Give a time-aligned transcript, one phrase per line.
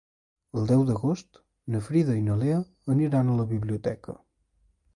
[0.59, 1.39] El deu d'agost
[1.75, 2.57] na Frida i na Lea
[2.97, 4.17] aniran a la biblioteca.